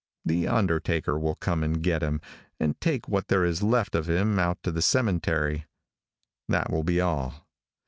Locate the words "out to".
4.39-4.71